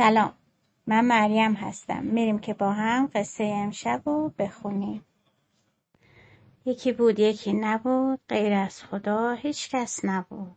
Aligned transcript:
سلام. 0.00 0.34
من 0.86 1.04
مریم 1.04 1.52
هستم. 1.54 2.02
میریم 2.04 2.38
که 2.38 2.54
با 2.54 2.72
هم 2.72 3.10
قصه 3.14 3.44
امشب 3.44 4.02
رو 4.06 4.34
بخونیم. 4.38 5.06
یکی 6.64 6.92
بود 6.92 7.18
یکی 7.18 7.52
نبود. 7.52 8.20
غیر 8.28 8.52
از 8.52 8.82
خدا 8.82 9.32
هیچ 9.32 9.70
کس 9.70 10.04
نبود. 10.04 10.56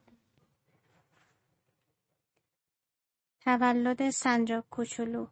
تولد 3.41 4.09
سنجاب 4.09 4.65
کوچولو. 4.69 5.27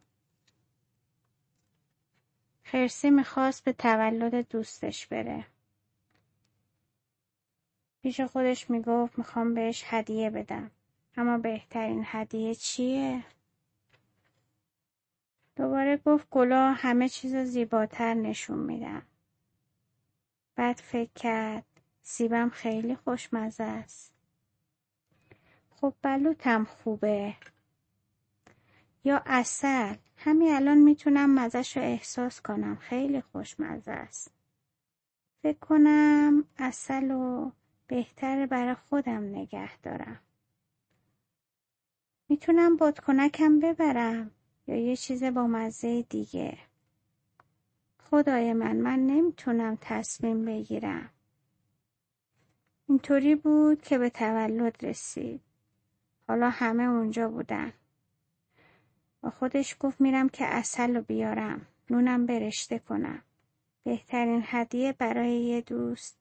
خرسی 2.64 3.10
می‌خواست 3.10 3.64
به 3.64 3.72
تولد 3.72 4.48
دوستش 4.48 5.06
بره. 5.06 5.46
پیش 8.02 8.20
خودش 8.20 8.70
می‌گفت 8.70 9.18
می‌خوام 9.18 9.54
بهش 9.54 9.84
هدیه 9.86 10.30
بدم. 10.30 10.70
اما 11.16 11.38
بهترین 11.38 12.02
هدیه 12.06 12.54
چیه؟ 12.54 13.24
دوباره 15.56 15.96
گفت 15.96 16.26
گلا 16.30 16.72
همه 16.72 17.08
چیز 17.08 17.36
زیباتر 17.36 18.14
نشون 18.14 18.58
میدن. 18.58 19.02
بعد 20.56 20.76
فکر 20.76 21.10
کرد 21.14 21.64
سیبم 22.02 22.50
خیلی 22.50 22.96
خوشمزه 22.96 23.64
است. 23.64 24.12
خب 25.70 25.94
بلوتم 26.02 26.64
خوبه. 26.64 27.34
یا 29.04 29.22
اصل 29.26 29.94
همین 30.16 30.54
الان 30.54 30.78
می‌تونم 30.78 31.34
مزش 31.34 31.76
رو 31.76 31.82
احساس 31.82 32.40
کنم 32.40 32.76
خیلی 32.76 33.20
خوشمزه 33.20 33.90
است. 33.90 34.30
فکر 35.42 35.58
کنم 35.58 36.44
اصل 36.58 37.10
رو 37.10 37.52
بهتره 37.86 38.46
برای 38.46 38.74
خودم 38.74 39.24
نگه 39.24 39.78
دارم. 39.78 40.20
می‌تونم 42.28 42.76
بادکنکم 42.76 43.58
ببرم 43.58 44.30
یا 44.66 44.76
یه 44.76 44.96
چیز 44.96 45.24
با 45.24 45.46
مزه 45.46 46.02
دیگه. 46.02 46.58
خدای 47.98 48.52
من 48.52 48.76
من 48.76 49.06
نمی‌تونم 49.06 49.78
تصمیم 49.80 50.44
بگیرم. 50.44 51.10
اینطوری 52.88 53.34
بود 53.34 53.82
که 53.82 53.98
به 53.98 54.10
تولد 54.10 54.84
رسید. 54.84 55.40
حالا 56.28 56.50
همه 56.50 56.82
اونجا 56.82 57.28
بودن. 57.28 57.72
با 59.20 59.30
خودش 59.30 59.76
گفت 59.80 60.00
میرم 60.00 60.28
که 60.28 60.44
اصل 60.44 60.96
رو 60.96 61.02
بیارم. 61.02 61.66
نونم 61.90 62.26
برشته 62.26 62.78
کنم. 62.78 63.22
بهترین 63.84 64.42
هدیه 64.44 64.92
برای 64.92 65.40
یه 65.40 65.60
دوست 65.60 66.18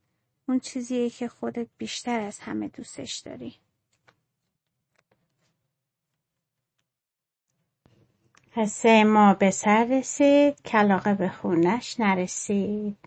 اون 0.48 0.59
چیزیه 0.59 1.09
که 1.09 1.28
خودت 1.28 1.67
بیشتر 1.78 2.20
از 2.20 2.39
همه 2.39 2.67
دوستش 2.67 3.17
داری. 3.17 3.55
قصه 8.55 9.03
ما 9.03 9.33
به 9.33 9.52
سر 9.52 9.83
رسید 9.85 10.61
کلاقه 10.66 11.13
به 11.13 11.30
خونش 11.30 11.99
نرسید. 11.99 12.97